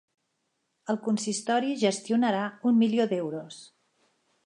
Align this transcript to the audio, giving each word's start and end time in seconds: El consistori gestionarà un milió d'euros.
El 0.93 0.97
consistori 1.09 1.77
gestionarà 1.83 2.43
un 2.71 2.83
milió 2.83 3.11
d'euros. 3.15 3.65